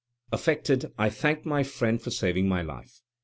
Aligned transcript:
Affected, 0.31 0.91
I 0.97 1.11
thanked 1.11 1.45
my 1.45 1.61
friend 1.61 2.01
for 2.01 2.09
saving 2.09 2.47
my 2.49 2.63
life. 2.63 3.01